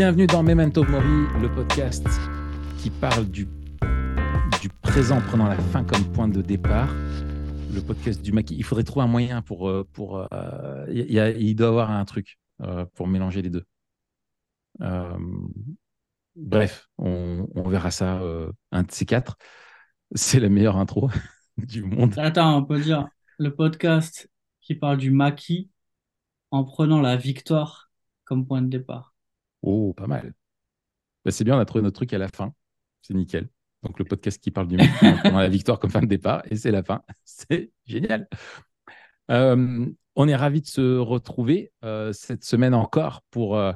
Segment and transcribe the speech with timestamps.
[0.00, 2.06] Bienvenue dans Memento Mori, le podcast
[2.78, 3.44] qui parle du,
[4.62, 6.88] du présent en prenant la fin comme point de départ.
[6.88, 8.56] Le podcast du maquis.
[8.56, 9.68] Il faudrait trouver un moyen pour.
[9.68, 13.50] euh, pour euh, y a- il doit y avoir un truc euh, pour mélanger les
[13.50, 13.66] deux.
[16.34, 18.22] Bref, on, on verra ça
[18.72, 19.36] un de ces quatre.
[20.14, 21.10] C'est la meilleure intro
[21.58, 22.18] du monde.
[22.18, 24.30] Attends, on peut dire le podcast
[24.62, 25.68] qui parle du maquis
[26.50, 27.90] en prenant la victoire
[28.24, 29.09] comme point de départ.
[29.62, 30.32] Oh, pas mal.
[31.24, 32.54] Bah, c'est bien, on a trouvé notre truc à la fin.
[33.02, 33.48] C'est nickel.
[33.82, 36.42] Donc, le podcast qui parle du maquis en prenant la victoire comme fin de départ,
[36.50, 37.02] et c'est la fin.
[37.24, 38.28] C'est génial.
[39.30, 43.72] Euh, on est ravis de se retrouver euh, cette semaine encore pour euh,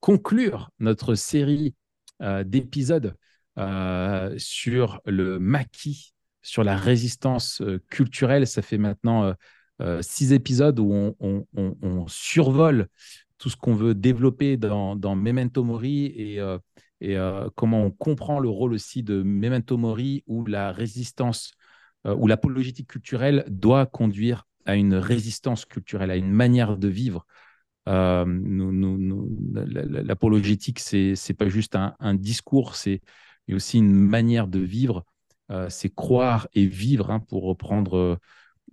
[0.00, 1.74] conclure notre série
[2.44, 3.16] d'épisodes
[4.38, 8.46] sur le maquis, sur la résistance culturelle.
[8.46, 9.34] Ça fait maintenant
[10.02, 12.86] six épisodes où on, on- on- on survole
[13.42, 16.58] tout ce qu'on veut développer dans, Memento Mori et, euh,
[17.02, 21.50] euh, comment on comprend le rôle aussi de Memento Mori où la résistance,
[22.06, 27.26] euh, où l'apologétique culturelle doit conduire à une résistance culturelle, à une manière de vivre.
[27.88, 33.00] Euh, nous- nous- nous- la- la- L'apologétique, c'est c'est pas juste un, discours, c'est
[33.50, 35.04] aussi une manière de vivre.
[35.68, 38.18] C'est croire et vivre, hein, pour reprendre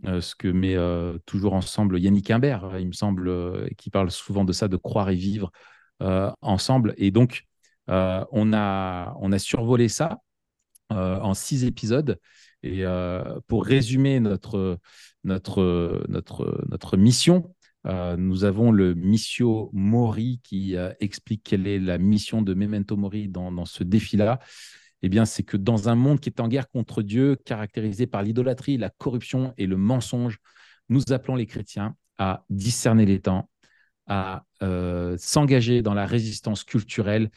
[0.03, 4.45] ce que met euh, toujours ensemble Yannick Imbert, il me semble, euh, qui parle souvent
[4.45, 5.51] de ça, de croire et vivre
[6.01, 6.93] euh, ensemble.
[6.97, 7.45] Et donc,
[7.89, 10.19] euh, on, a, survolé ça
[10.91, 12.19] euh, en six épisodes.
[12.63, 14.79] Et euh, pour résumer notre,
[16.97, 17.55] mission,
[17.87, 22.95] euh, nous avons le Missio Mori qui euh, explique quelle est la mission de Memento
[22.97, 24.39] Mori dans ce défi-là.
[25.01, 28.23] Eh bien, c'est que dans un monde qui est en guerre contre Dieu, caractérisé par
[28.23, 30.39] l'idolâtrie, la corruption et le mensonge,
[30.89, 33.49] nous appelons les chrétiens à discerner les temps,
[34.07, 37.29] à euh, s'engager dans la résistance culturelle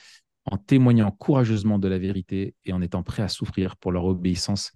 [0.45, 4.73] en témoignant courageusement de la vérité et en étant prêts à souffrir pour leur obéissance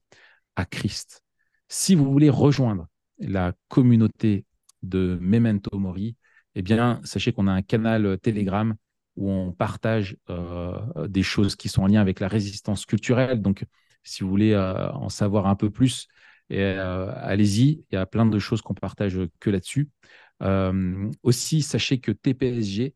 [0.55, 1.23] à Christ.
[1.69, 2.87] Si vous voulez rejoindre
[3.19, 4.45] la communauté
[4.83, 6.17] de Memento Mori,
[6.55, 8.75] eh bien, sachez qu'on a un canal Telegram
[9.17, 10.79] où on partage euh,
[11.09, 13.41] des choses qui sont en lien avec la résistance culturelle.
[13.41, 13.65] Donc,
[14.03, 16.07] si vous voulez euh, en savoir un peu plus,
[16.53, 17.85] euh, allez-y.
[17.91, 19.89] Il y a plein de choses qu'on partage que là-dessus.
[21.23, 22.95] Aussi, sachez que TPSG,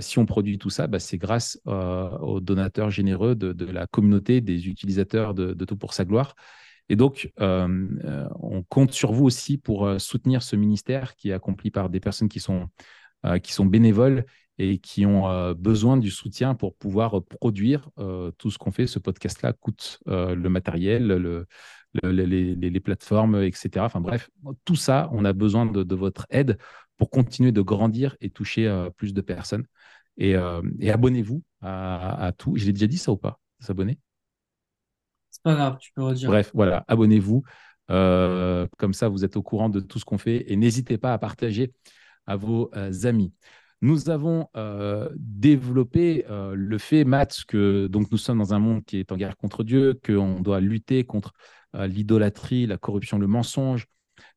[0.00, 4.68] si on produit tout ça, bah, c'est grâce aux donateurs généreux de, la communauté, des
[4.68, 6.34] utilisateurs de, Tout pour sa gloire.
[6.88, 11.88] Et donc, on compte sur vous aussi pour soutenir ce ministère qui est accompli par
[11.88, 12.68] des personnes qui sont
[13.64, 14.26] bénévoles
[14.58, 18.86] et qui ont euh, besoin du soutien pour pouvoir produire euh, tout ce qu'on fait.
[18.86, 21.46] Ce podcast-là coûte euh, le matériel, le,
[22.02, 23.84] le, les, plateformes, etc.
[23.84, 24.30] Enfin bref,
[24.64, 26.58] tout ça, on a besoin de, de votre aide
[26.96, 29.66] pour continuer de grandir et toucher euh, plus de personnes.
[30.18, 32.56] Et, euh, et abonnez-vous à, à, tout.
[32.56, 33.98] Je l'ai déjà dit ça ou pas S'abonner?
[35.30, 36.28] C'est pas grave, tu peux redire.
[36.28, 37.42] Bref, voilà, abonnez-vous.
[37.90, 41.12] Euh, comme ça, vous êtes au courant de tout ce qu'on fait et n'hésitez pas
[41.12, 41.72] à partager
[42.26, 43.32] à vos euh, amis.
[43.82, 48.84] Nous avons euh, développé euh, le fait, Matt, que donc nous sommes dans un monde
[48.84, 51.32] qui est en guerre contre Dieu, qu'on doit lutter contre
[51.74, 53.88] euh, l'idolâtrie, la corruption, le mensonge,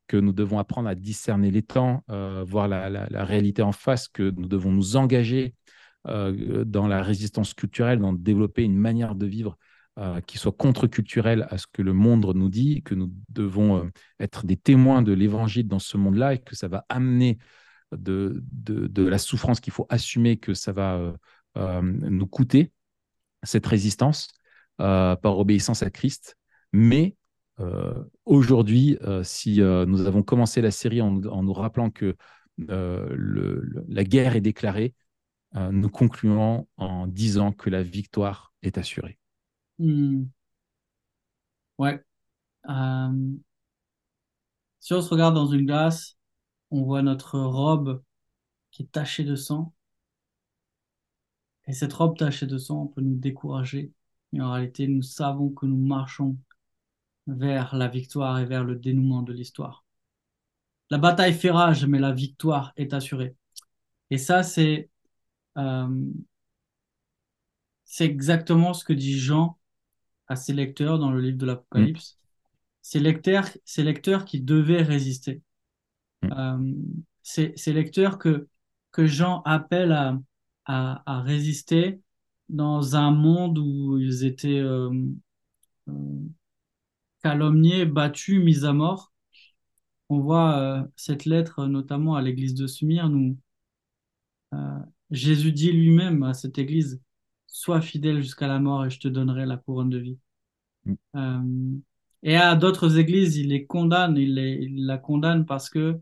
[0.08, 4.48] que nous devons apprendre à discerner les temps, voir la, réalité en face, que nous
[4.48, 5.54] devons nous engager
[6.04, 9.58] dans la résistance culturelle, dans développer une manière de vivre
[10.26, 13.90] qui soit contre-culturelle à ce que le monde nous dit, que nous devons
[14.20, 17.38] être des témoins de l'évangile dans ce monde-là et que ça va amener
[17.92, 21.12] de, de, de la souffrance qu'il faut assumer que ça va euh,
[21.56, 22.72] euh, nous coûter,
[23.42, 24.28] cette résistance,
[24.80, 26.36] euh, par obéissance à Christ.
[26.72, 27.16] Mais
[28.26, 32.14] aujourd'hui, si nous avons commencé la série en, nous rappelant que
[32.58, 34.94] la guerre est déclarée,
[35.54, 39.18] nous concluons en disant que la victoire est assurée.
[39.78, 40.24] Mmh.
[41.78, 42.04] Ouais.
[44.80, 46.16] Si on se regarde dans une glace,
[46.70, 48.02] on voit notre robe
[48.70, 49.72] qui est tachée de sang.
[51.66, 53.92] Et cette robe tachée de sang peut nous décourager.
[54.32, 56.36] Mais en réalité, nous savons que nous marchons
[57.26, 59.84] vers la victoire et vers le dénouement de l'histoire.
[60.90, 63.34] La bataille fait rage, mais la victoire est assurée.
[64.10, 64.88] Et ça, c'est
[65.58, 66.04] euh,
[67.84, 69.58] c'est exactement ce que dit Jean
[70.28, 72.14] à ses lecteurs dans le livre de l'Apocalypse.
[72.14, 72.26] Mmh.
[72.82, 75.42] Ces lecteurs, ces lecteurs qui devaient résister.
[76.22, 76.32] Mmh.
[76.32, 76.74] Euh,
[77.22, 78.48] ces, ces, lecteurs que,
[78.92, 80.18] que Jean appelle à,
[80.64, 82.00] à, à, résister
[82.48, 84.90] dans un monde où ils étaient euh,
[85.88, 85.92] euh,
[87.22, 89.12] calomniés, battus, mis à mort.
[90.08, 93.36] On voit cette lettre notamment à l'église de Smyrne où
[95.10, 97.00] Jésus dit lui-même à cette église,
[97.48, 100.18] sois fidèle jusqu'à la mort et je te donnerai la couronne de vie.
[101.12, 101.80] Mm.
[102.26, 105.98] Et à d'autres églises, il les condamne, il, les, il la condamne parce que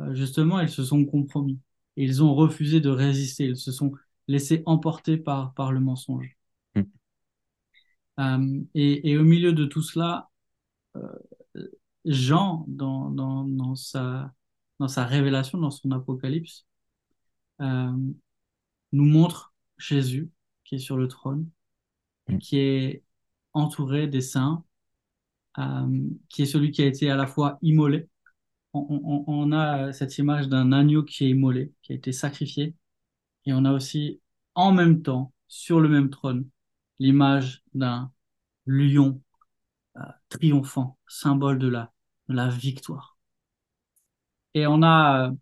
[0.00, 1.60] euh, justement, ils se sont compromis.
[1.98, 3.92] Et ils ont refusé de résister, ils se sont
[4.28, 6.36] laissés emporter par, par le mensonge.
[6.74, 6.82] Mm.
[8.20, 10.30] Euh, et, et au milieu de tout cela,
[10.96, 11.02] euh,
[12.06, 14.32] Jean, dans, dans, dans, sa,
[14.78, 16.66] dans sa révélation, dans son apocalypse,
[17.60, 17.92] euh,
[18.92, 20.30] nous montre Jésus
[20.64, 21.50] qui est sur le trône,
[22.28, 22.38] Mm.
[22.38, 23.04] qui est
[23.52, 24.64] entouré des saints,
[26.28, 28.08] qui est celui qui a été à la fois immolé.
[28.74, 32.74] On, a cette image d'un agneau qui est immolé, qui a été sacrifié,
[33.46, 34.20] et on a aussi
[34.54, 36.48] en même temps, sur le même trône,
[36.98, 38.12] l'image d'un
[38.66, 39.22] lion
[39.98, 41.92] euh, triomphant, symbole de la,
[42.50, 43.18] victoire.
[44.54, 45.32] Et on a euh,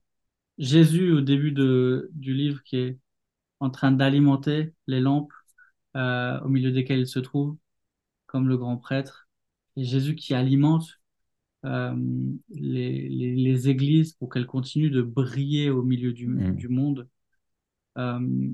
[0.59, 2.99] Jésus au début du livre qui est
[3.61, 5.33] en train d'alimenter les lampes
[5.97, 7.57] euh, au milieu desquelles il se trouve,
[8.27, 9.24] comme le grand prêtre.
[9.77, 11.01] Et Jésus qui alimente
[11.65, 11.95] euh,
[12.51, 16.57] les, les, les églises pour qu'elles continuent de briller au milieu du, Mm.
[16.57, 17.09] du monde.
[17.99, 18.51] Euh,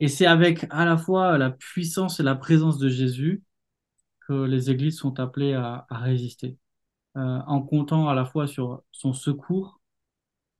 [0.00, 3.42] et c'est avec à la fois la puissance et la présence de Jésus
[4.26, 6.58] que les églises sont appelées à, à résister,
[7.16, 9.80] euh, en comptant à la fois sur son secours,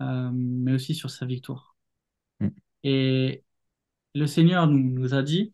[0.02, 1.76] euh, mais aussi sur sa victoire.
[2.40, 2.50] Mm.
[2.84, 3.44] Et
[4.14, 5.52] le Seigneur nous, nous a dit,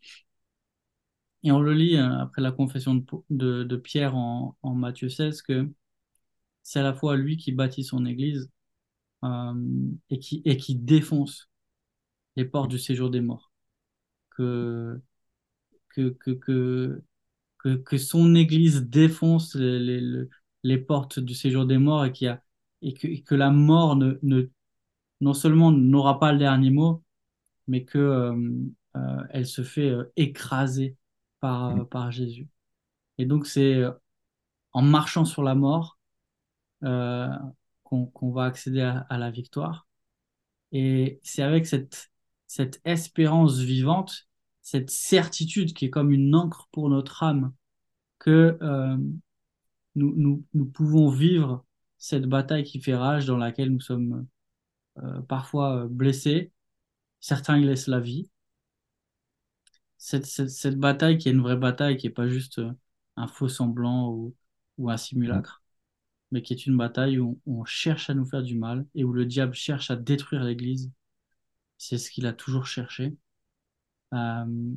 [1.43, 5.69] et on le lit euh, après la confession de, Pierre en, Matthieu 16, que
[6.63, 8.49] c'est à la fois lui qui bâtit son église
[9.23, 9.53] euh,
[10.09, 11.49] et, qui, et qui défonce
[12.35, 13.51] les portes du séjour des morts.
[14.31, 15.01] Que,
[15.89, 20.27] que, que, que, que, son église défonce les,
[20.63, 22.41] les, portes du séjour des morts et, qui a,
[22.81, 24.49] et, que, que la mort ne, ne,
[25.21, 27.03] non seulement n'aura pas le dernier mot,
[27.67, 27.97] mais que
[28.95, 30.97] euh, se fait écraser
[31.41, 31.87] par, Mm.
[31.89, 32.49] par Jésus.
[33.19, 33.91] Et donc c'est euh,
[34.73, 35.99] en marchant sur la mort
[36.83, 37.29] euh,
[37.83, 39.87] qu'on va accéder à, à la victoire.
[40.71, 42.11] Et c'est avec cette,
[42.47, 44.27] cette espérance vivante,
[44.61, 47.53] cette certitude qui est comme une encre pour notre âme,
[48.19, 48.97] que euh,
[49.95, 51.65] nous, nous, nous pouvons vivre
[51.97, 54.27] cette bataille qui fait rage dans laquelle nous sommes
[55.03, 56.51] euh, parfois blessés.
[57.21, 58.29] Certains y laissent la vie.
[60.01, 62.61] Cette, cette, cette bataille qui est une vraie bataille, qui n'est pas juste
[63.17, 64.35] un faux semblant ou,
[64.79, 65.63] ou un simulacre,
[66.31, 69.03] mais qui est une bataille où on, on cherche à nous faire du mal et
[69.03, 70.91] où le diable cherche à détruire l'Église.
[71.77, 73.15] C'est ce qu'il a toujours cherché.
[74.13, 74.73] Euh,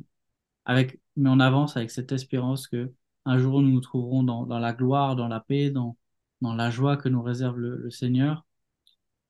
[0.65, 2.93] avec, mais on avance avec cette espérance que
[3.25, 5.97] un jour nous nous trouverons dans, dans la gloire, dans la paix, dans,
[6.41, 8.45] dans la joie que nous réserve le, le Seigneur,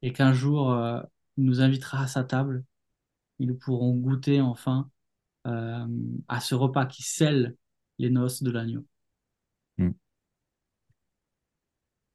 [0.01, 1.01] et qu'un jour euh,
[1.37, 2.65] il nous invitera à sa table
[3.39, 4.89] et nous pourrons goûter enfin
[5.45, 5.85] euh,
[6.27, 7.55] à ce repas qui scelle
[7.99, 8.83] les noces de l'agneau.
[9.77, 9.91] Mm.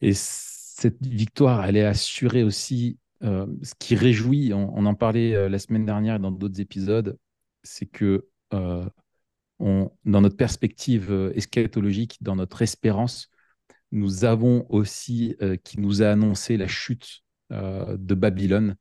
[0.01, 2.99] Et cette victoire, elle est assurée aussi.
[3.23, 7.19] Euh, ce qui réjouit, on, en parlait euh, la semaine dernière dans d'autres épisodes,
[7.63, 8.91] c'est que dans
[10.05, 13.31] notre perspective eschatologique, dans notre espérance,
[13.93, 18.75] nous avons aussi qui nous a annoncé la chute de Babylone,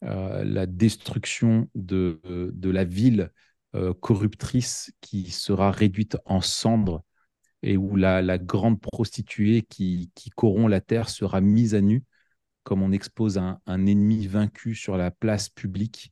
[0.00, 3.30] la destruction de, de la ville
[3.76, 7.02] euh, corruptrice qui sera réduite en cendres
[7.62, 12.04] et où la, grande prostituée qui, corrompt la terre sera mise à nu,
[12.64, 16.10] comme on expose un, ennemi vaincu sur la place publique,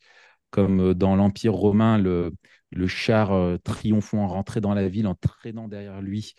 [0.50, 2.32] comme dans l'Empire romain, le,
[2.86, 6.34] char euh, triomphant rentrait dans la ville en traînant derrière lui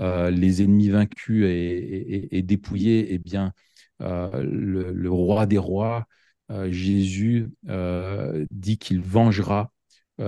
[0.00, 3.52] euh, les ennemis vaincus et, et, dépouillés, eh bien
[4.00, 6.06] euh, le, roi des rois,
[6.50, 9.79] euh, Jésus, euh, dit qu'il vengera euh,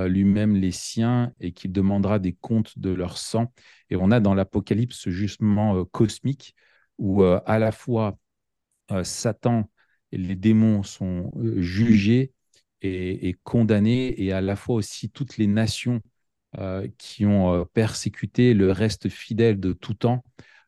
[0.09, 3.53] lui-même les siens et qu'il demandera des comptes de leur sang.
[3.91, 6.55] Et on a dans l'Apocalypse ce jugement euh, cosmique
[6.99, 8.19] où euh, à la fois
[8.91, 9.71] euh, Satan
[10.13, 12.33] et les démons sont euh, jugés
[12.83, 16.01] et, et, condamnés, et à la fois aussi toutes les nations
[16.59, 20.25] euh, qui ont persécuté le reste fidèle de tout temps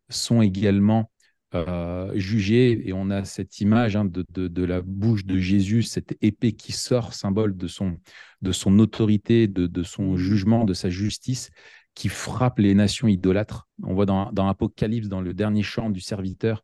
[0.08, 1.10] sont également
[1.54, 2.88] euh, jugés.
[2.88, 6.72] Et on a cette image hein, de, de, la bouche de Jésus, cette épée qui
[6.72, 7.98] sort, symbole de son,
[8.42, 11.50] de son autorité, de, de son jugement, de sa justice,
[11.94, 13.68] qui frappe les nations idolâtres.
[13.82, 16.62] On voit dans, dans Apocalypse, dans le dernier chant du serviteur,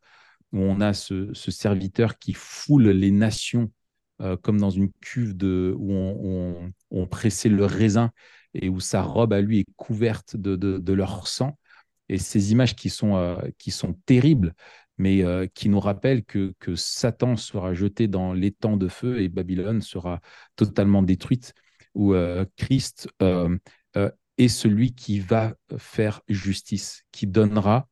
[0.51, 3.71] où on a ce, ce serviteur qui foule les nations
[4.21, 8.11] euh, comme dans une cuve de, où on, on, pressait le raisin
[8.53, 11.57] et où sa robe à lui est couverte de, de, de leur sang.
[12.07, 14.53] Et ces images qui sont, euh, qui sont terribles,
[15.01, 19.81] mais qui nous rappelle que, que Satan sera jeté dans l'étang de feu et Babylone
[19.81, 20.21] sera
[20.55, 21.53] totalement détruite,
[21.95, 22.13] où
[22.55, 23.09] Christ
[24.37, 27.87] est celui qui va faire justice, qui donnera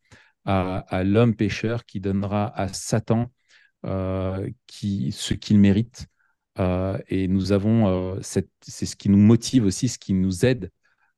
[0.45, 3.31] à, l'homme pécheur, qui donnera à Satan
[4.67, 6.07] qui, ce qu'il mérite.
[7.07, 10.71] et nous avons, c'est ce qui nous motive aussi, ce qui nous aide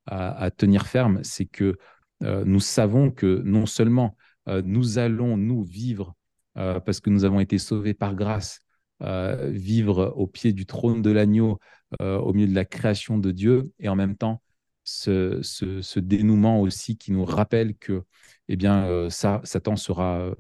[0.06, 1.78] à, tenir ferme, c'est que
[2.24, 6.16] euh, nous savons que non seulement euh, nous allons, nous, vivre,
[6.58, 8.60] euh, parce que nous avons été sauvés par grâce,
[9.02, 11.58] vivre au pied du trône de l'agneau,
[12.00, 14.44] au milieu de la création de Dieu, et en même temps,
[14.84, 18.04] ce, dénouement aussi qui nous rappelle que
[18.48, 20.36] eh bien, Satan sera,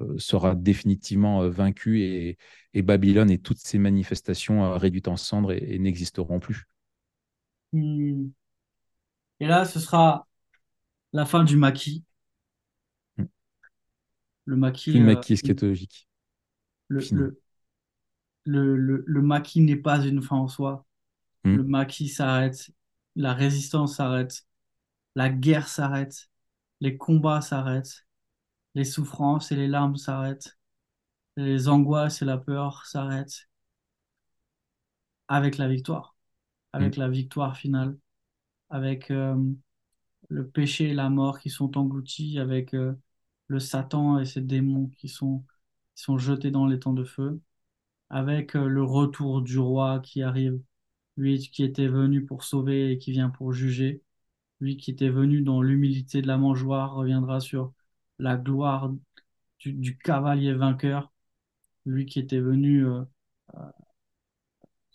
[0.55, 2.37] définitivement vaincu et,
[2.75, 6.67] Babylone et toutes ses manifestations réduites en cendres et, n'existeront plus.
[7.73, 10.27] Et là, ce sera
[11.13, 12.03] la fin du maquis.
[14.45, 14.93] Le maquis.
[14.93, 16.07] Le maquis eschatologique.
[16.87, 16.99] Le,
[18.45, 20.85] le, le, le, maquis n'est pas une fin en soi.
[21.43, 21.55] Mm.
[21.57, 22.71] Le maquis s'arrête.
[23.15, 24.45] La résistance s'arrête.
[25.15, 26.29] La guerre s'arrête.
[26.79, 28.07] Les combats s'arrêtent.
[28.75, 30.57] Les souffrances et les larmes s'arrêtent.
[31.37, 33.47] Les angoisses et la peur s'arrêtent.
[35.27, 36.15] Avec la victoire.
[36.73, 36.99] Avec mm.
[36.99, 37.97] la victoire finale
[38.71, 39.35] avec euh,
[40.29, 42.93] le péché et la mort qui sont engloutis, avec euh,
[43.51, 45.43] le Satan et ses démons qui sont,
[45.95, 47.41] sont jetés dans les temps de feu,
[48.09, 50.61] avec euh, le retour du roi qui arrive,
[51.17, 54.03] lui qui était venu pour sauver et qui vient pour juger,
[54.61, 57.73] lui qui était venu dans l'humilité de la mangeoire reviendra sur
[58.19, 58.93] la gloire
[59.59, 61.11] du, cavalier vainqueur,
[61.85, 62.85] lui qui était venu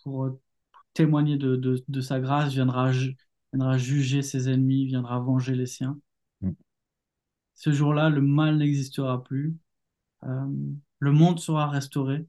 [0.03, 0.37] pour
[0.93, 1.55] témoigner de,
[1.87, 2.91] de, sa grâce viendra
[3.53, 5.99] viendra juger ses ennemis, viendra venger les siens.
[7.57, 9.57] Ce jour-là, le mal n'existera plus.
[10.23, 10.47] Euh,
[10.99, 12.25] le monde sera restauré.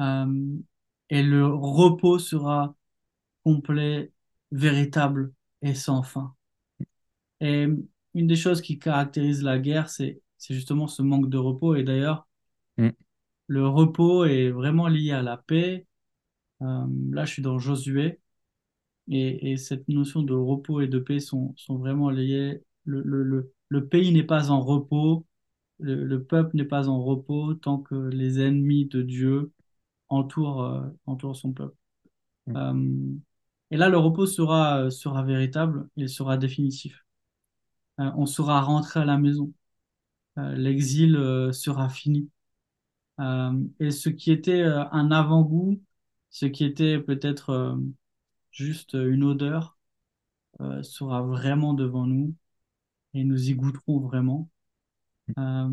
[0.00, 0.56] Euh,
[1.10, 2.76] et le repos sera
[3.42, 4.12] complet,
[4.52, 6.36] véritable et sans fin.
[7.40, 7.66] Et
[8.14, 11.74] une des choses qui caractérise la guerre, c'est justement ce manque de repos.
[11.74, 12.28] Et d'ailleurs,
[12.76, 12.90] mm.
[13.48, 15.84] le repos est vraiment lié à la paix.
[16.62, 18.20] Euh, là, je suis dans Josué.
[19.10, 22.62] Et, cette notion de repos et de paix sont, sont vraiment liées.
[22.88, 25.26] Le, le, le, pays n'est pas en repos,
[25.78, 29.52] le, peuple n'est pas en repos tant que les ennemis de Dieu
[30.08, 31.76] entourent, euh, entourent son peuple.
[32.46, 32.56] Mm.
[32.56, 33.18] Euh,
[33.70, 37.04] et là, le repos sera, sera véritable, il sera définitif.
[38.00, 39.52] Euh, on sera rentré à la maison.
[40.36, 41.14] L'exil
[41.52, 42.30] sera fini.
[43.18, 45.82] et ce qui était un avant-goût,
[46.30, 47.76] ce qui était peut-être
[48.58, 49.78] juste euh, une odeur
[50.60, 52.34] euh, sera vraiment devant nous
[53.14, 54.48] et nous y goûterons vraiment.
[55.36, 55.68] Euh,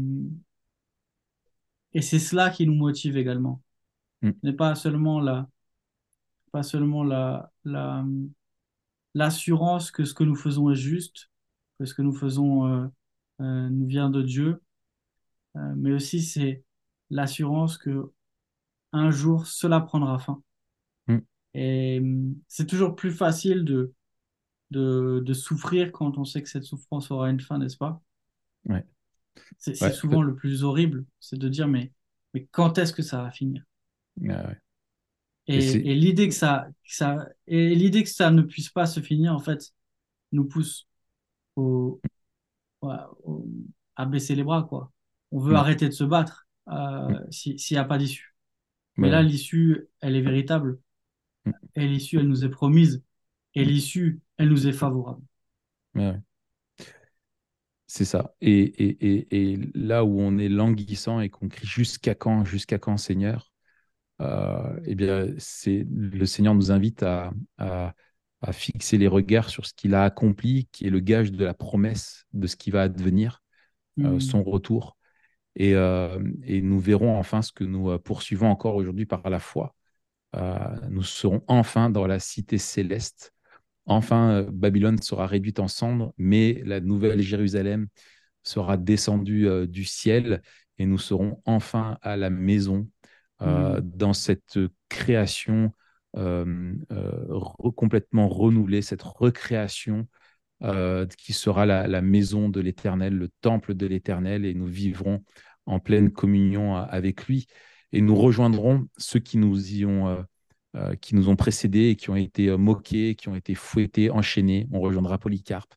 [1.93, 3.61] et c'est cela qui nous motive également.
[4.21, 4.31] Mm.
[4.31, 5.49] Ce n'est pas seulement la,
[6.51, 8.05] pas seulement la, la,
[9.13, 11.29] l'assurance que ce que nous faisons est juste,
[11.79, 12.91] que ce que nous faisons
[13.39, 14.61] nous vient de Dieu,
[15.55, 16.63] mais aussi c'est
[17.09, 18.11] l'assurance que
[18.93, 20.41] un jour cela prendra fin.
[21.55, 23.93] Et hum, c'est toujours plus facile de,
[24.75, 28.01] de, de, souffrir quand on sait que cette souffrance aura une fin, n'est-ce pas
[28.65, 28.85] ouais.
[29.57, 31.91] C'est souvent le plus horrible, c'est de dire mais,
[32.33, 33.63] mais quand est-ce que ça va finir
[34.21, 34.57] ouais.
[35.47, 39.31] Et, et, l'idée que ça, ça, et l'idée que ça ne puisse pas se finir,
[39.31, 39.73] en fait,
[40.31, 40.87] nous pousse
[41.55, 42.01] au,
[42.81, 44.91] à baisser les bras, quoi.
[45.31, 48.35] On veut arrêter de se battre euh, s'il n'y a pas d'issue.
[48.97, 50.79] Mais là, l'issue, elle est véritable
[51.75, 53.03] et l'issue, elle nous est promise,
[53.53, 55.21] et l'issue, elle nous est favorable.
[57.87, 58.35] C'est ça.
[58.41, 62.97] Et, et, et, là où on est languissant et qu'on crie jusqu'à quand, jusqu'à quand,
[62.97, 63.51] Seigneur,
[64.21, 67.93] euh, eh bien, c'est le Seigneur nous invite à, à,
[68.51, 72.25] fixer les regards sur ce qu'il a accompli, qui est le gage de la promesse
[72.33, 73.41] de ce qui va advenir,
[73.99, 74.19] euh, mm.
[74.19, 74.97] son retour.
[75.55, 79.75] Et, euh, et, nous verrons enfin ce que nous poursuivons encore aujourd'hui par la foi.
[80.35, 83.33] Euh, nous serons enfin dans la cité céleste.
[83.85, 87.87] Enfin, euh, Babylone sera réduite en cendres, mais la nouvelle Jérusalem
[88.43, 90.41] sera descendue euh, du ciel
[90.77, 92.87] et nous serons enfin à la maison
[93.39, 93.79] mm.
[93.81, 95.71] dans cette création
[97.75, 100.07] complètement renouvelée, cette recréation
[101.17, 105.23] qui sera la, la maison de l'Éternel, le temple de l'Éternel, et nous vivrons
[105.65, 107.47] en pleine communion avec lui
[107.95, 110.25] et nous rejoindrons ceux qui nous y ont,
[110.75, 113.55] euh, euh, qui nous ont précédés et qui ont été euh, moqués, qui ont été
[113.55, 114.67] fouettés, enchaînés.
[114.71, 115.73] On rejoindra Polycarpe,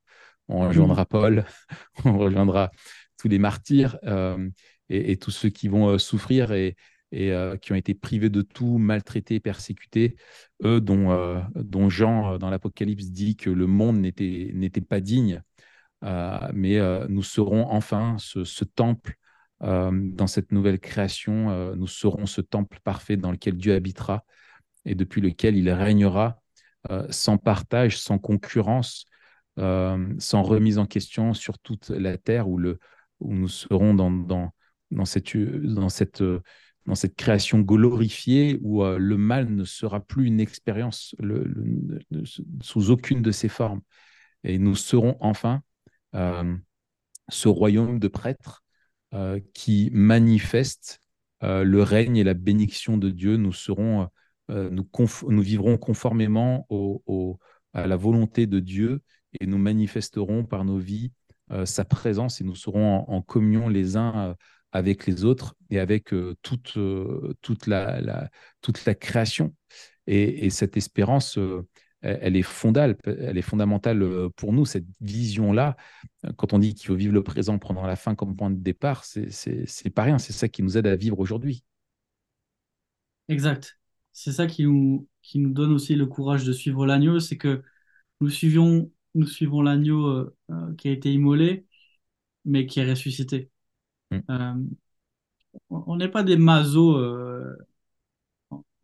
[0.48, 1.44] on rejoindra Paul,
[2.04, 2.70] on rejoindra
[3.18, 3.98] tous les martyrs
[4.88, 6.76] et, tous ceux qui vont souffrir et,
[7.10, 10.14] et qui ont été privés de tout, maltraités, persécutés,
[10.64, 15.42] eux dont, dont Jean dans l'Apocalypse dit que le monde n'était pas digne.
[16.02, 16.78] mais
[17.08, 19.16] nous serons enfin ce, temple
[19.60, 21.74] dans cette nouvelle création.
[21.74, 24.24] nous serons ce temple parfait dans lequel Dieu habitera
[24.88, 26.40] et depuis lequel il régnera
[27.10, 29.04] sans partage, sans concurrence,
[29.56, 32.78] sans remise en question sur toute la terre où, le,
[33.20, 34.54] où nous serons dans, dans,
[34.90, 36.22] dans, cette, dans, cette,
[36.86, 41.14] dans cette création glorifiée où le mal ne sera plus une expérience
[42.62, 43.82] sous aucune de ses formes.
[44.44, 45.62] Et nous serons enfin
[47.28, 48.64] ce royaume de prêtres
[49.52, 51.02] qui manifeste
[51.42, 53.36] le règne et la bénédiction de Dieu.
[53.36, 54.06] Nous serons euh,
[54.48, 54.88] nous,
[55.28, 56.66] nous, vivrons conformément
[57.74, 59.02] à la volonté de Dieu
[59.40, 61.12] et nous manifesterons par nos vies
[61.50, 64.34] euh, sa présence et nous serons en, communion les uns euh,
[64.72, 66.12] avec les autres et avec
[66.42, 66.78] toute,
[67.40, 69.54] toute, la, toute la création.
[70.06, 71.38] Et, cette espérance,
[72.02, 75.76] elle, est fondale, elle est fondamentale pour nous, cette vision-là.
[76.36, 79.04] Quand on dit qu'il faut vivre le présent, pendant la fin comme point de départ,
[79.04, 81.64] c'est pas rien, c'est ça qui nous aide à vivre aujourd'hui.
[83.28, 83.77] Exact
[84.18, 87.62] c'est ça qui nous, qui nous donne aussi le courage de suivre l'agneau, c'est que
[88.20, 91.66] nous suivons, nous suivons l'agneau euh, euh, qui a été immolé,
[92.44, 93.48] mais qui est ressuscité.
[94.10, 94.18] Mm.
[94.30, 94.54] Euh,
[95.70, 96.96] on n'est pas des masos,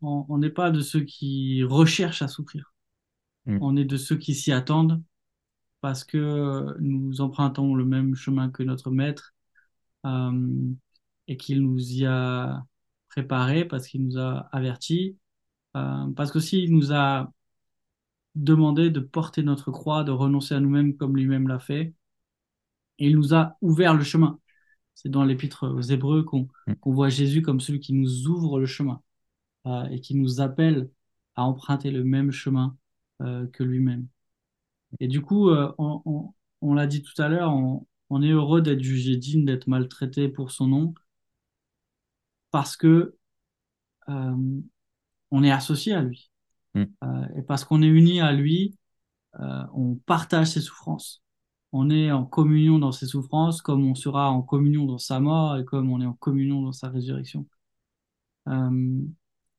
[0.01, 2.73] on n'est pas de ceux qui recherchent à souffrir.
[3.45, 3.57] Mm.
[3.61, 5.03] On est de ceux qui s'y attendent
[5.81, 9.35] parce que nous empruntons le même chemin que notre maître
[11.27, 12.63] et qu'il nous y a
[13.09, 15.17] préparé parce qu'il nous a avertis
[15.75, 17.31] euh, parce que s'il nous a
[18.35, 21.93] demandé de porter notre croix, de renoncer à nous-mêmes comme lui-même l'a fait,
[22.99, 24.39] et il nous a ouvert le chemin.
[24.95, 26.75] C'est dans l'épître aux Hébreux qu'on mm.
[26.85, 29.01] voit Jésus comme celui qui nous ouvre le chemin
[29.67, 30.89] euh, et qui nous appelle
[31.35, 32.77] à emprunter le même chemin
[33.21, 34.07] euh, que lui-même.
[34.99, 39.45] Et du coup, on, l'a dit tout à l'heure, on, est heureux d'être jugé digne,
[39.45, 40.93] d'être maltraité pour son nom,
[42.51, 43.17] parce que
[45.35, 46.31] on est associé à lui.
[46.75, 46.83] Mm.
[47.03, 48.77] Euh, et parce qu'on est uni à lui,
[49.41, 51.21] euh, on partage ses souffrances.
[51.73, 55.57] On est en communion dans ses souffrances, comme on sera en communion dans sa mort
[55.57, 57.45] et comme on est en communion dans sa résurrection.
[58.47, 59.01] Euh,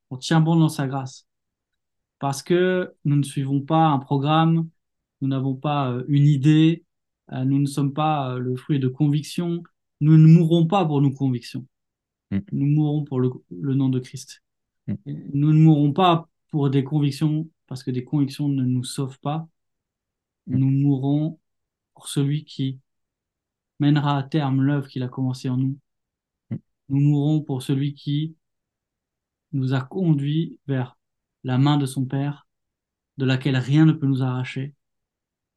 [0.09, 1.27] on tient bon dans sa grâce.
[2.21, 4.71] Parce que nous ne suivons pas un programme,
[5.21, 6.87] nous n'avons pas une idée,
[7.31, 9.63] nous ne sommes pas le fruit de convictions,
[10.01, 11.67] nous ne mourrons pas pour nos convictions.
[12.31, 12.39] Mm.
[12.53, 14.43] Nous mourrons pour le nom de Christ.
[14.89, 19.49] Nous ne mourrons pas pour des convictions, parce que des convictions ne nous sauvent pas.
[20.47, 20.59] Mm.
[20.59, 21.39] Nous mourrons
[21.95, 22.81] pour celui qui
[23.81, 25.79] mènera à terme l'œuvre qu'il a commencée en nous.
[26.51, 26.57] Mm.
[26.91, 28.37] Nous mourrons pour celui qui
[29.53, 30.99] nous a conduits vers
[31.45, 32.47] la main de son Père,
[33.19, 34.75] de laquelle rien ne peut nous arracher.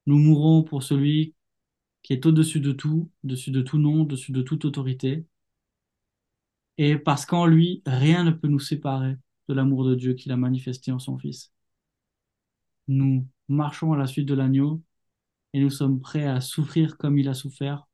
[0.06, 1.36] Nous mourrons pour celui
[2.02, 5.26] qui est au-dessus de tout, au-dessus de tout nom, au-dessus de toute autorité,
[6.82, 9.18] et parce qu'en lui, rien ne peut nous séparer
[9.50, 11.52] de l'amour de Dieu qu'il a manifesté en son Fils.
[12.88, 14.82] Nous marchons à la suite de l'agneau
[15.52, 17.86] et nous sommes prêts à souffrir comme il a souffert,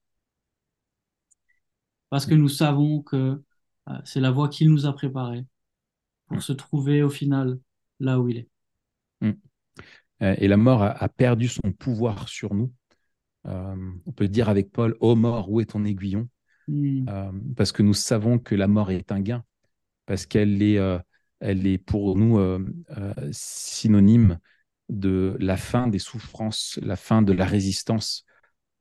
[2.11, 3.41] parce que nous savons que
[3.89, 5.47] euh, c'est la voie qu'il nous a préparée
[6.27, 7.59] pour se trouver au final
[7.99, 8.49] là où il est.
[9.21, 9.31] Mm.
[10.21, 12.71] Euh, et la mort a, perdu son pouvoir sur nous.
[13.47, 16.29] Euh, on peut dire avec Paul, Ô mort, où est ton aiguillon?
[16.67, 17.05] Mm.
[17.09, 19.43] Euh, parce que nous savons que la mort est un gain,
[20.05, 20.99] parce qu'elle est, euh,
[21.39, 22.59] elle est pour nous euh,
[23.31, 24.39] synonyme
[24.89, 28.25] de la fin des souffrances, la fin de la résistance,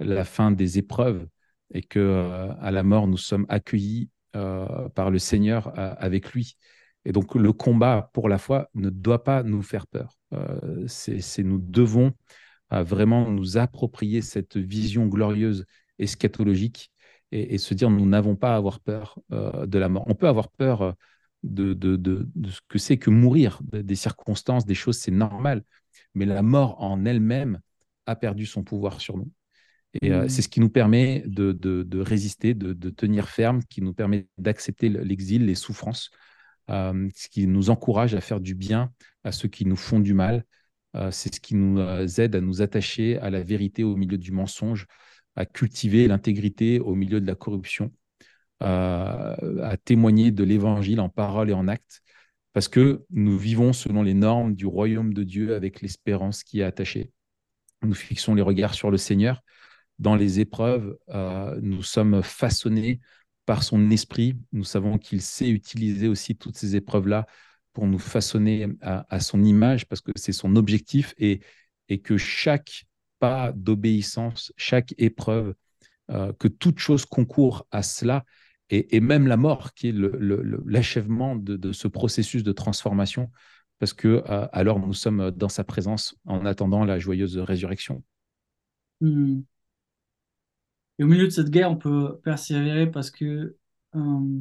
[0.00, 1.26] la fin des épreuves,
[1.72, 6.58] et que à la mort nous sommes accueillis par le Seigneur avec lui.
[7.06, 10.18] Et donc le combat pour la foi ne doit pas nous faire peur.
[10.88, 12.12] c'est nous devons
[12.70, 15.64] vraiment nous approprier cette vision glorieuse
[15.98, 16.92] eschatologique
[17.32, 20.04] et, se dire nous n'avons pas à avoir peur euh, de la mort.
[20.06, 20.92] On peut avoir peur euh,
[21.42, 25.62] de, de, de, ce que c'est que mourir, des circonstances, des choses, c'est normal.
[26.14, 27.60] Mais la mort en elle-même
[28.06, 29.30] a perdu son pouvoir sur nous.
[30.00, 30.42] Et euh, c'est mmh.
[30.42, 35.54] ce qui nous permet de, résister, de, tenir ferme, qui nous permet d'accepter l'exil, les
[35.54, 36.10] souffrances,
[36.68, 38.90] ce qui nous encourage à faire du bien
[39.22, 40.44] à ceux qui nous font du mal.
[41.10, 41.78] c'est ce qui nous
[42.20, 44.86] aide à nous attacher à la vérité au milieu du mensonge,
[45.36, 47.92] à cultiver l'intégrité au milieu de la corruption,
[48.60, 52.02] à témoigner de l'évangile en parole et en acte,
[52.54, 56.64] parce que nous vivons selon les normes du royaume de Dieu avec l'espérance qui est
[56.64, 57.10] attachée.
[57.82, 59.42] Nous fixons les regards sur le Seigneur.
[59.98, 63.00] Dans les épreuves, euh, nous sommes façonnés
[63.44, 64.38] par son esprit.
[64.52, 67.26] Nous savons qu'il sait utiliser aussi toutes ces épreuves-là
[67.72, 71.40] pour nous façonner à, son image, parce que c'est son objectif, et,
[71.88, 72.84] et que chaque
[73.18, 75.54] pas d'obéissance, chaque épreuve,
[76.10, 78.24] euh, que toute chose concourt à cela,
[78.70, 79.94] et, même la mort, qui est
[80.66, 83.30] l'achèvement de, ce processus de transformation,
[83.78, 88.02] parce que euh, alors nous sommes dans sa présence en attendant la joyeuse résurrection.
[89.00, 89.42] Hmm.
[90.98, 93.56] Et au milieu de cette guerre, on peut persévérer parce que
[93.94, 94.40] euh,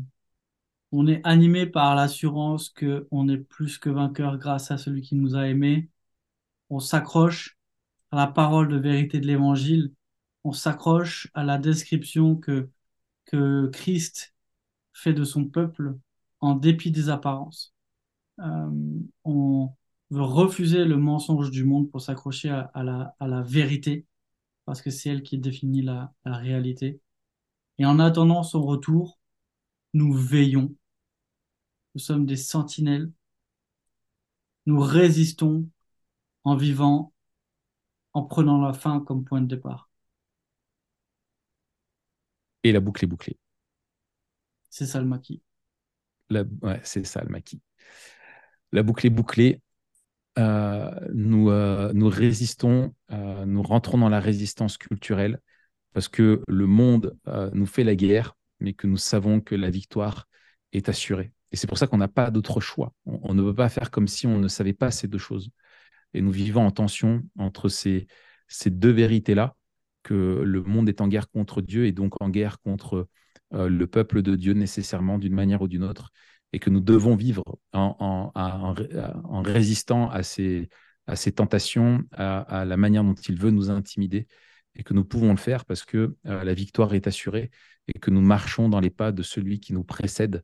[0.91, 5.15] on est animé par l'assurance que on est plus que vainqueur grâce à celui qui
[5.15, 5.89] nous a aimés.
[6.69, 7.57] On s'accroche
[8.13, 9.91] à la parole de vérité de l'Évangile.
[10.43, 12.69] On s'accroche à la description que
[13.25, 14.35] que Christ
[14.93, 15.97] fait de son peuple
[16.41, 17.73] en dépit des apparences.
[18.39, 18.69] Euh,
[19.23, 19.71] on
[20.11, 24.05] veut refuser le mensonge du monde pour s'accrocher à, la, à la vérité
[24.65, 27.01] parce que c'est elle qui définit la, réalité.
[27.79, 29.19] Et en attendant son retour,
[29.93, 30.75] nous veillons.
[31.95, 33.11] Nous sommes des sentinelles.
[34.65, 35.67] Nous résistons
[36.43, 37.12] en vivant,
[38.13, 39.89] en prenant la fin comme point de départ.
[42.63, 43.37] Et la boucle est bouclée.
[44.69, 45.41] C'est ça le maquis.
[46.31, 47.61] Ouais, c'est ça le maquis.
[48.71, 49.61] La boucle est bouclée.
[50.39, 55.39] Euh, nous, euh, nous résistons, euh, nous rentrons dans la résistance culturelle
[55.93, 57.15] parce que le monde
[57.53, 60.27] nous fait la guerre, mais que nous savons que la victoire
[60.71, 61.33] est assurée.
[61.51, 62.93] Et c'est pour ça qu'on n'a pas d'autre choix.
[63.05, 65.51] On, ne peut pas faire comme si on ne savait pas ces deux choses.
[66.13, 68.07] Et nous vivons en tension entre ces,
[68.65, 69.55] deux vérités-là,
[70.03, 73.07] que le monde est en guerre contre Dieu et donc en guerre contre
[73.51, 76.11] le peuple de Dieu nécessairement d'une manière ou d'une autre
[76.53, 78.71] et que nous devons vivre en,
[79.43, 80.69] résistant à ces,
[81.35, 84.27] tentations, à, la manière dont il veut nous intimider,
[84.75, 87.51] et que nous pouvons le faire parce que euh, la victoire est assurée
[87.93, 90.43] et que nous marchons dans les pas de celui qui nous précède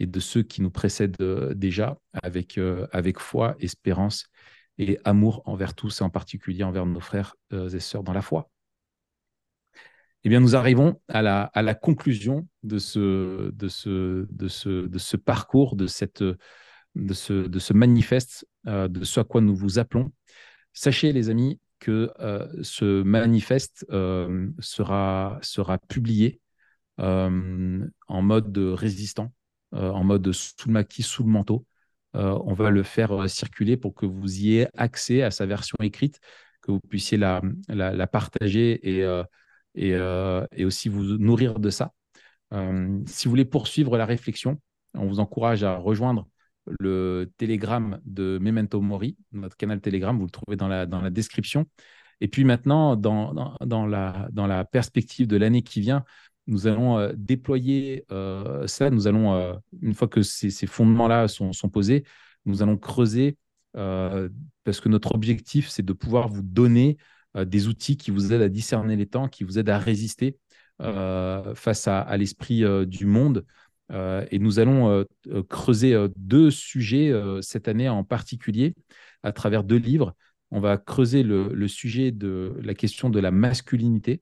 [0.00, 4.26] et de ceux qui nous précèdent euh, déjà euh, avec foi, espérance
[4.78, 8.50] et amour envers tous et en particulier envers nos frères et sœurs dans la foi.
[10.24, 13.50] Eh bien, nous arrivons à la, conclusion de ce,
[15.16, 20.12] parcours, de, ce, manifeste, euh, de ce à quoi nous vous appelons.
[20.72, 26.40] Sachez, les amis, que euh, ce manifeste euh, sera, sera publié
[26.98, 29.32] en mode résistant,
[29.70, 31.64] en mode sous le maquis, sous le manteau.
[32.14, 36.20] On va le faire circuler pour que vous ayez accès à sa version écrite,
[36.62, 39.04] que vous puissiez la, la, partager et
[39.78, 41.92] euh, et, aussi vous nourrir de ça.
[42.52, 44.60] Euh, si vous voulez poursuivre la réflexion,
[44.94, 46.28] on vous encourage à rejoindre
[46.80, 51.10] le Telegram de Memento Mori, notre canal Telegram, vous le trouvez dans la, dans la
[51.10, 51.66] description.
[52.20, 56.04] Et puis maintenant, dans, dans, la, dans la perspective de l'année qui vient,
[56.48, 58.04] nous allons euh, déployer
[58.66, 62.04] ça, nous allons, une fois que ces, fondements-là sont, posés,
[62.44, 63.36] nous allons creuser,
[63.74, 66.98] parce que notre objectif, c'est de pouvoir vous donner
[67.36, 70.38] euh, des outils qui vous aident à discerner les temps, qui vous aident à résister
[70.80, 73.44] euh, face à, l'esprit euh, du monde.
[74.30, 75.04] et nous allons
[75.48, 78.74] creuser deux sujets cette année en particulier
[79.22, 80.14] à travers deux livres.
[80.50, 84.20] On va creuser le, sujet de la question de la masculinité,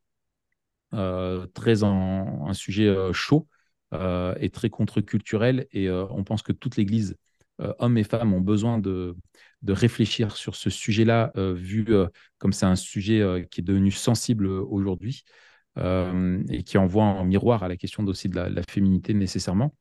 [0.92, 3.48] très en, un sujet chaud
[3.92, 5.66] et très contre-culturel.
[5.72, 7.16] Et on pense que toute l'Église,
[7.58, 9.16] hommes et femmes, ont besoin de,
[9.62, 12.06] de réfléchir sur ce sujet-là, euh, vu euh,
[12.38, 15.24] comme c'est un sujet euh, qui est devenu sensible aujourd'hui
[16.48, 19.74] et qui envoie en miroir à la question aussi de la, féminité nécessairement.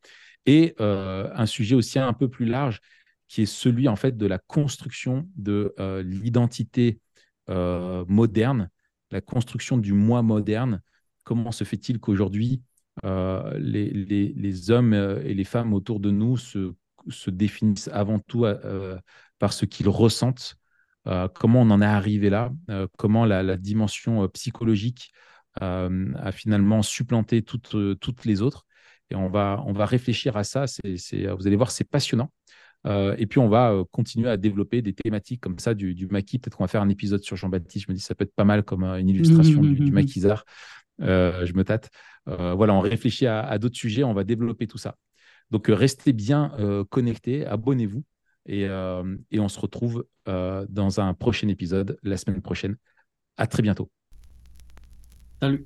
[0.45, 2.81] Et un sujet aussi un peu plus large
[3.29, 6.99] qui est celui en fait de la construction de l'identité
[7.47, 8.69] moderne,
[9.09, 10.81] la construction du moi moderne.
[11.25, 12.61] Comment se fait-il qu'aujourd'hui,
[13.03, 16.73] les, les, hommes et les femmes autour de nous se,
[17.09, 18.45] se définissent avant tout
[19.38, 20.57] par ce qu'ils ressentent,
[21.07, 25.11] euh, comment on en est arrivé là, euh, comment la, dimension euh, psychologique
[25.61, 28.65] a finalement supplanté toutes, toutes les autres.
[29.09, 30.67] Et on va, on va réfléchir à ça.
[30.67, 32.29] C'est, vous allez voir, c'est passionnant.
[32.85, 36.39] et puis, on va continuer à développer des thématiques comme ça du, du maquis.
[36.39, 37.85] Peut-être qu'on va faire un épisode sur Jean-Baptiste.
[37.88, 40.43] Je me dis, ça peut être pas mal comme une illustration du, du maquisard.
[40.99, 41.89] Je me tâte.
[42.25, 44.03] voilà, on réfléchit à, d'autres sujets.
[44.03, 44.95] On va développer tout ça.
[45.51, 46.51] Donc, restez bien
[46.89, 47.45] connectés.
[47.45, 48.03] Abonnez-vous.
[48.49, 52.77] Euh, et, on se retrouve euh, dans un prochain épisode la semaine prochaine.
[53.38, 53.89] À très bientôt.
[55.41, 55.65] Salut.